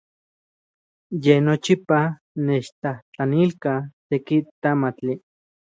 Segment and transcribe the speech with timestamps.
[1.23, 1.99] Ye nochipa
[2.45, 3.73] nechtlajtlanilka
[4.07, 5.13] seki tamali.